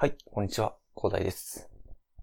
[0.00, 1.68] はい、こんにちは、広大です。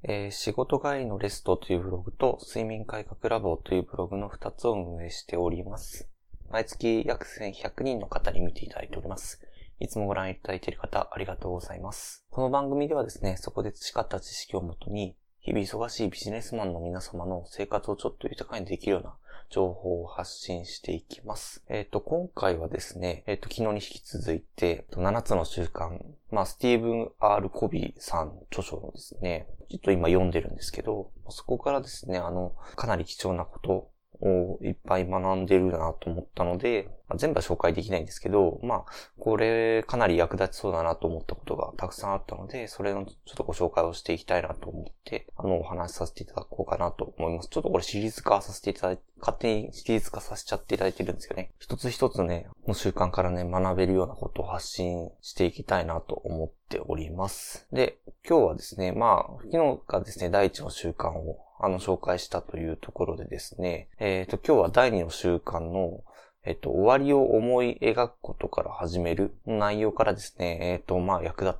[0.02, 6.10] えー仕事帰りのレストというブログと睡眠改革ラボというブログの2つを運営しております。
[6.50, 9.40] 毎月約1100人の方に見ていただいております。
[9.80, 12.26] いつもご覧いただいている方、ありがとうございます。
[12.32, 19.16] この番組ではですね、そこで培った知識をもとに、日々忙しいビジネスマンの皆様の生活をちょっと豊かにできるような
[19.50, 21.64] 情報を発信していきます。
[21.70, 26.00] えっ、と、今回はですね、えっ、と、昨日に引き続いて、7つの習慣、
[26.32, 33.90] まあ、スティーブン・ R・ コビーさん著書のですね、ちょっと今読んでるんですけど、そこからですね、あの、かなり貴重なこと
[34.22, 38.86] をいっぱい学んでるなと思ったので、ま全部は紹介できないんですけど、まあ、
[39.20, 47.50] これかなり役立ちそうだなと思ったことがたくさんあったので、それのちょっとご紹介をしていきたいなと思って、あの、お話しさせていただこうかなと思います。
[47.50, 51.52] ちょっとこれシリーズ化させていただいて、勝手にシリーズ化させちゃっていただいてるんですよね。
[51.60, 57.68] 一つ一つね、の習慣からね、学べるようなことを発信していきたいなと思っております。
[57.72, 66.04] で、今日はですね、まあ、昨日がですね、第一の習慣をあの、紹介したというところでですね、えっ、と、今日は第二の習慣の、
[66.44, 71.58] えっ、と、終わりを思い描くことから始める内容からですね、えっ、と、まあ、役立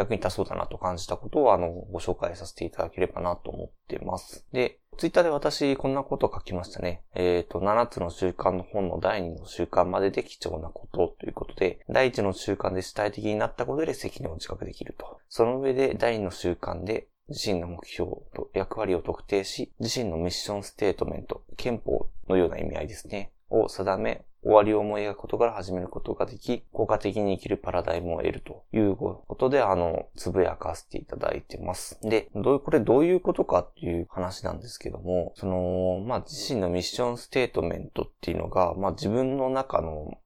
[0.00, 4.46] 役に立そうだなと感じたことを、あの、ご紹介させていただければなと思ってます。
[4.52, 7.02] で、ツイッターで私、こんなことを書きましたね。
[7.14, 15.18] えっ、と、7つの習慣の本の第2の習慣までで貴重なことということで、第1の習慣で主体的になったことで責任を自覚できると。
[15.28, 32.00] その上で第2の習慣で自身の目標と役割を特定し、自身のミッションステートメント、憲法のような意味合いですね、を定め、終わりを思い描くことから始めることができ、効果的に生きるパラダイムを得るということで、あの、つぶやかせていただいてます。
[32.02, 40.18] で、どう、これどういうことかっていう話なんですけども、その、まあ、自身のミッションステートメントっていうのが、まあ、自分の中の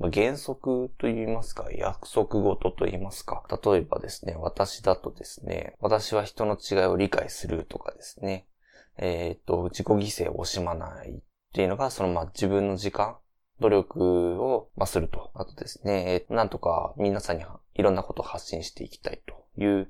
[0.00, 3.44] 原則と言いますか、約束事と言いますか。
[3.64, 8.46] 例えばですね、私だとですね、私は人の違いを理解するとかですね、
[8.96, 11.20] えっ、と、自己犠牲を惜しまないっ
[11.52, 13.16] ていうのが、そのまあ自分の時間、
[13.60, 15.30] 努力を、まあ、すると。
[15.34, 17.44] あとですね、えーなんとか皆さんに
[17.74, 19.88] いろんなことを発信していきたいという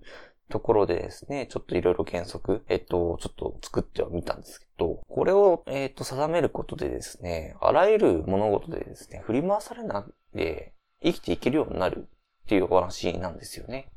[0.48, 10.72] ところでですね、ちょっといろいろ原則、えっと、ちょっと作ってはみたんですけど、これを、えっと、定めることでですね、あらゆる物事でですね、振り回されないで
[11.03, 12.08] 生きていけるようになる
[12.44, 13.91] っていうお話なんですよね。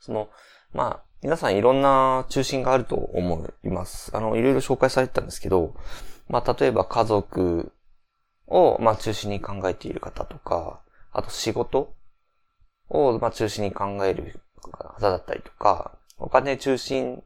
[0.00, 0.30] その、
[0.72, 4.14] まあ、皆さんいろんな中心があると思います。
[4.16, 5.74] あの、いろいろ紹介されてたんですけど、
[6.28, 7.72] まあ、例えば家族
[8.46, 10.82] を、まあ、中心に考えている方とか、
[11.12, 11.94] あと仕事
[12.88, 17.22] を、まあ、中心に考える方だったりとか、お金中心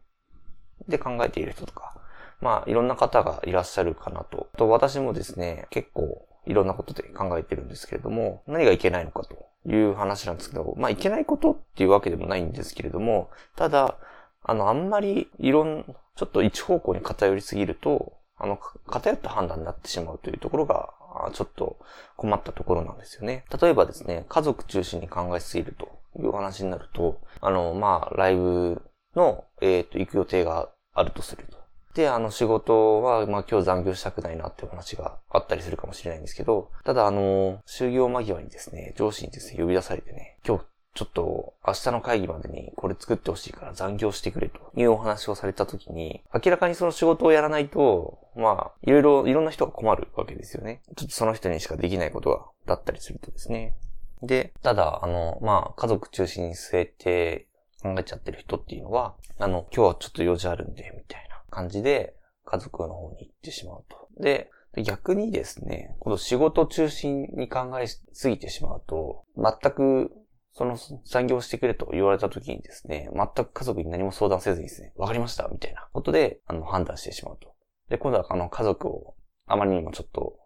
[0.88, 1.94] で考えている人とか、
[2.41, 4.49] まあ、いろんな方がいらっしゃるかなと。
[4.56, 13.97] と私もですね、結構いろんなことで考えてるんですけれども、何がいけないのかという話なんですけど、まあ、いけないことっていうわけでもないんですけれども、ただ、
[14.43, 15.84] あの、あんまりいろん、
[16.16, 20.91] ちょっと一方向に偏りすぎると、あの、偏った判断になってしまうというところが、
[21.26, 21.78] あちょっと
[22.16, 23.44] 困ったところなんですよね。
[23.60, 28.82] 例えばですね、家族中心に考えすぎるという話になると、あの、まあ、ライブ
[29.14, 31.58] の、えっ、と、行く予定があるとすると。
[31.94, 40.64] で、あの、仕事は、まあ、今日残業したくないなっていう話があったりするかもしれないんですけど、ただ、あの、就業間際にですね、上司にですね、呼び出されてね、今日、
[40.94, 50.82] ちょっと明日の会議までにこれ作ってほしいから残業してくれというお話をされたときに、明らかにその仕事をやらないと、まあ、いろいろ、いろんな人が困るわけですよね。
[50.96, 53.76] ちょっとその人にしかできないことが、だったりするとですね。
[54.23, 57.49] で、ただ、あの、まあ、家族中心に据えて
[57.83, 62.15] 考えちゃってる人っていうのは、あの、今日はちょっと用事あるんで、みたいな感じで、
[62.45, 64.09] 家族の方に行ってしまうと。
[64.23, 64.51] で、
[64.83, 70.11] 逆にですね、この仕事中心に考えすぎてしまうと、全く
[70.53, 77.55] その残業してくれと言われた時にですね、全く家族に何も相談せずにですね、わかりましたみたいなことで、あの、判断してしまうと。
[77.89, 79.15] で、今度はあの、家族を
[79.47, 80.37] あまりにもちょっと、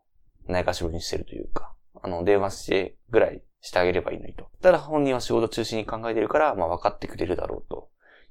[0.48, 4.48] ないがしろにしてるというか、あの、電話してぐらいしてあげればいいのにと。
[4.60, 7.88] ただ本人は仕事中心に考えてるから、まあ分かってくれるだろうと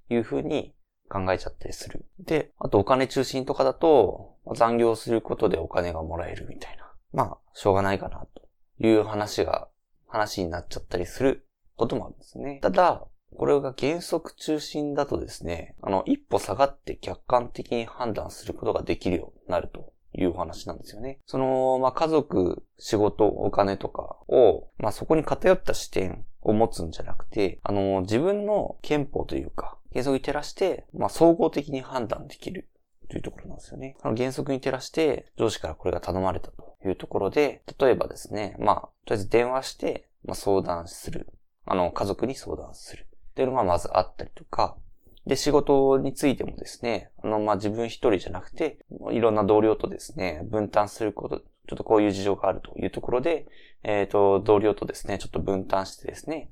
[0.09, 0.75] いうふうに
[1.09, 2.05] 考えちゃったりする。
[2.19, 6.91] で、あとお金中心とかだと、残業することでお金がもらえるみたいな。
[7.13, 9.69] まあ、しょうがないかなという話が、
[10.07, 12.59] 話になっちゃったりすることもあるんですね。
[12.61, 13.07] ただ、
[13.37, 21.19] これが原則中心だとですね、あの、一歩下がって客観的に判断することができるようになるという話なんですよね。
[21.25, 32.69] その、まあ、家族、仕事、お金とかを、まあ、そこに偏った視点を持つんじゃなくて、あの、自分の憲法というか、原則に照らして、まあ、総合的に判断できる
[33.09, 33.97] というところなんですよね。
[34.01, 41.27] あの原則に照らして、上司からこれが頼まれたというところで、例えばですね、まあ、とりあえず電話して、まあ、相談する。
[41.65, 43.07] あの、家族に相談する。
[43.31, 44.77] っていうのがまずあったりとか、
[45.25, 48.79] で、仕事についてもですね、あの、まあ、自分一人じゃなくて、
[49.11, 53.47] いろんな同僚とですね、分担すること、ちょっとこういう事情があるというところで、
[53.83, 56.51] えっ、ー、と、同僚とですね、ちょっと分担してですね、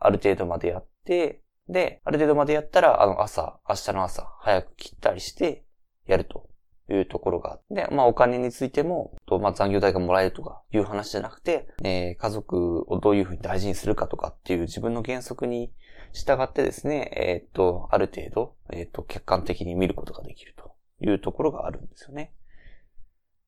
[0.00, 5.64] ある程度までやって、で、ある程度までやったら、あの、朝、明日の朝、早く切ったりして、
[6.08, 6.48] やると
[6.90, 15.70] いうところがあって、まあお金についても、とまあ残業代がもらえるとかいう話じゃなくて、えー、家族をどういうふうに大事にするかとかっていう自分の原則に
[16.12, 22.32] 従ってですね、えっ、と、ある程度、えっ、と、客観的に見ることができるというところがあるんですよね。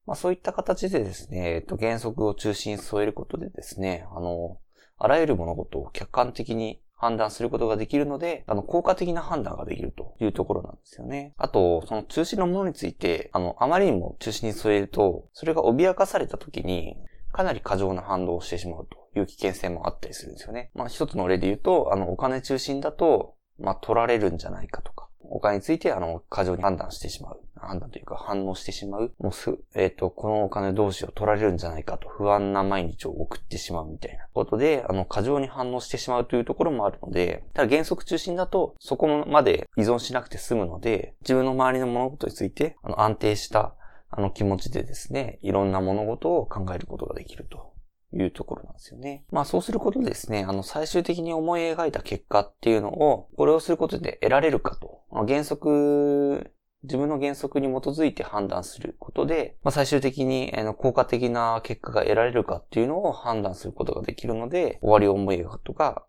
[0.06, 4.58] まあそういった形でですね、えっ、と、原則を中心に添えることでですね、あの、
[4.96, 11.32] あらゆる物事を客観的に判断することができるので、あの、効果的な判断ができるというところなんですよね。
[11.38, 16.98] あと、その中心のものについて、あの、あまりにも中心に添えると、それが脅かされた時に、
[17.32, 20.70] かなり過剰な反応をしてしまうという危険性もあったりするんですよね。
[20.74, 27.40] まあ一つの例で言うと、あの、お金中心だと、まあ取られるんじゃないかとか、お金について、あの、過剰に判断してしまう。
[27.60, 29.12] 判断というか反応してしまう。
[29.18, 43.74] もうす、えっ、ー、と、このお金どうしよう取られるんじゃないかと不安な毎日を送ってしまうみたいなことで、あの、過剰に反応してしまうというところもあるので、ただ原則中心だと、そこまで依存しなくて済むので、自分の周りの物事について、あの、安定した、
[44.10, 47.72] あの気持ちでですね、いろんな物事を考えることができると
[48.12, 49.24] いうところなんですよね。
[49.30, 55.02] まあそうすることでですね、あの最終的に思い描いた結果っていうのを、これをすることで得られるかと。
[55.10, 56.52] 原則、
[56.82, 66.06] 自分の原則に基づいて判断することで、まあ、最終的に効果的な結果が得られるかっていうのを判断することができるので、終わりを思い描くとか、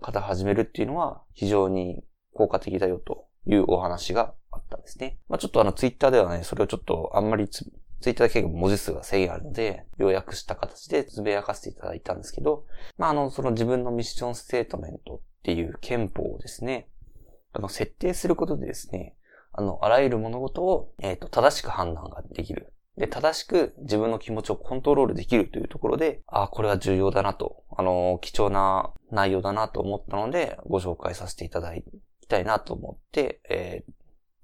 [0.00, 2.04] 型始めるっていうのは非常に
[2.34, 4.34] 効果的だよというお話が
[4.84, 5.18] ですね。
[5.28, 12.66] まあ、ちょっとあのツイッターではね、それをちょっとあんまりツイッターだけ文字数が制限あるので、要約した形でつぶやかせていただいたんですけど、
[12.98, 16.88] まあ、あの、その自分のミッションステートメントっていう憲法をですね、
[17.52, 19.16] あの、設定することでですね、
[19.52, 22.72] あの、あらゆる物事を、えっ、ー、と、正しく判断ができる。
[22.96, 31.82] で、正しく自分の気持ちをコントロールできるというところで、あ、これは重要だなと、あの、貴重な内容だなと思ったので、ご紹介させていただき
[32.28, 33.92] たいなと思って、えー、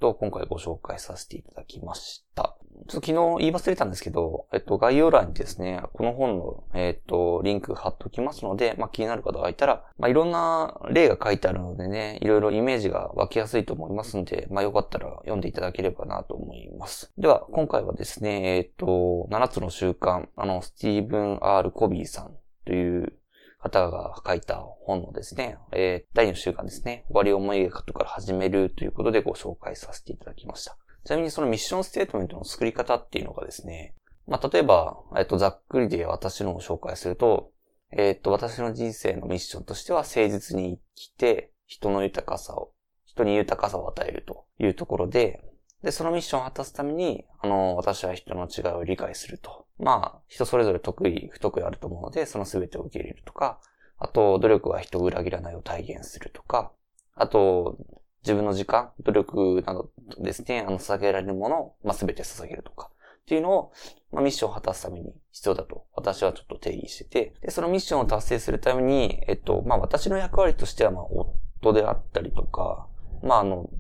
[0.01, 2.57] と、今回ご紹介させていただきました。
[2.89, 17.13] ちょっと昨日言い忘れたんですけど、えっと、概要欄にですね、この本の、えっと、リンク貼っておきますので、まあ、気になる方がいたら、まあ、いろんな例が書いてあるのでね、いろいろイメージが湧きやすいと思いますんで、まあ、よかったら読んでいただければなと思います。
[17.19, 23.13] では、今回はですね、えっと、7つの習慣、あの、スティーブン・ R・ コビーさんという
[23.61, 30.77] 方が書いた本のですね、えー、第2の習慣ですね、終わり思い描くから始めるということでご紹介させていただきました。
[31.05, 33.95] ちなみにそのミッションステートメントの作り方っていうのがですね、
[34.27, 37.53] まあ、例えば、えっと、ざっくりで私のを紹介すると、
[37.93, 42.73] えっと、私の人生のミッションとしては誠実に生きて、人の豊かさを、
[43.05, 45.43] 人に豊かさを与えるというところで、
[45.83, 49.67] で、そのミッションを果たすために、あの、私は人の違いを理解すると。
[49.79, 53.61] まあ、人それぞれ得意、不得意あると思うので、その全てを受け入れるとか、
[53.99, 56.73] あと、努力は人を裏切らないを体現するとか、
[57.15, 57.79] あと、
[58.23, 62.91] 自分の時間、努力などですね、あの、捧げられるものを、まあ、全て捧げるとか、
[63.23, 63.73] っていうのを、
[64.13, 72.87] まあ、ミッションを果たすために必要だと、私はちょっと定義してて、で、そのミッションを達成するために、えっと、まあ、私の役割としては、まあ、夫であったりとか、
[73.23, 73.71] まあ、あの、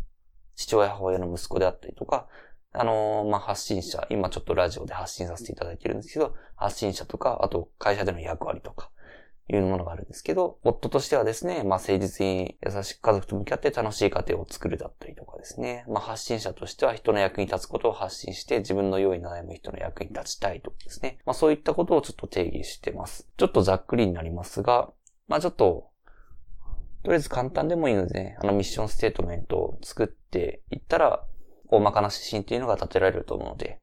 [0.60, 2.28] 父親、母親の息子であったりとか、
[2.72, 8.90] あのまあ、発信者、今ちょっとラジオで発信させていただいてるんですけど、発信者とか、あと会社での役割とか、
[9.56, 23.28] いうものがあるんですけど、夫としてはですね、まあ、誠実に優しく家族と向き合って楽しい家庭を作るだったりとかですね、まあ、発信者としては人の役に立つことを発信して自分の用意悩む人の役に立ちたいとかですね、まあ、そういったことをちょっと定義してます。
[23.36, 24.92] ちょっとざっくりになりますが、
[25.26, 25.89] まあ、ちょっと、
[27.02, 31.24] とりあえず簡単でもいいので、あのミッションステートメントを作っていったら、
[31.68, 33.80] 大まかな指針っていうのが立てられると思うので、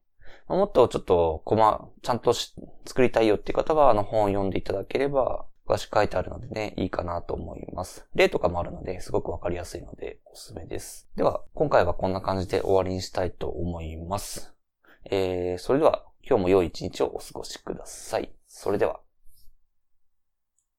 [0.48, 8.06] もっとちょっと、こま、ちゃんと作りたいよっていう方は、あの本を読んでいただければ、詳しく書いてあるのでね、いいかなと思います。
[8.14, 11.10] 例とかもあるので、すごくわかりやすいので、おすすめです。
[11.16, 14.54] では、今回はこんな感じで終わりにしたいと思います。
[15.10, 18.32] えー、それでは、今日も良い一日をお過ごしください。
[18.46, 19.00] それでは。